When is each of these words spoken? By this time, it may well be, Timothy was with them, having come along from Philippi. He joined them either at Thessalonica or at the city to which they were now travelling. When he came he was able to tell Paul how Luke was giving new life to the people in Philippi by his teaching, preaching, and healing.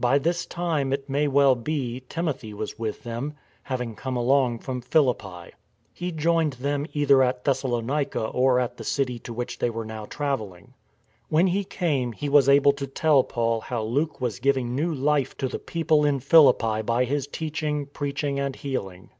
By 0.00 0.18
this 0.18 0.46
time, 0.46 0.94
it 0.94 1.10
may 1.10 1.28
well 1.28 1.54
be, 1.54 2.04
Timothy 2.08 2.54
was 2.54 2.78
with 2.78 3.02
them, 3.02 3.34
having 3.64 3.94
come 3.94 4.16
along 4.16 4.60
from 4.60 4.80
Philippi. 4.80 5.50
He 5.92 6.10
joined 6.10 6.54
them 6.54 6.86
either 6.94 7.22
at 7.22 7.44
Thessalonica 7.44 8.28
or 8.28 8.58
at 8.58 8.78
the 8.78 8.82
city 8.84 9.18
to 9.18 9.34
which 9.34 9.58
they 9.58 9.68
were 9.68 9.84
now 9.84 10.06
travelling. 10.06 10.72
When 11.28 11.48
he 11.48 11.64
came 11.64 12.12
he 12.12 12.30
was 12.30 12.48
able 12.48 12.72
to 12.72 12.86
tell 12.86 13.24
Paul 13.24 13.60
how 13.60 13.82
Luke 13.82 14.22
was 14.22 14.38
giving 14.38 14.74
new 14.74 14.90
life 14.94 15.36
to 15.36 15.48
the 15.48 15.58
people 15.58 16.02
in 16.06 16.18
Philippi 16.20 16.80
by 16.80 17.04
his 17.04 17.26
teaching, 17.26 17.84
preaching, 17.84 18.40
and 18.40 18.56
healing. 18.56 19.10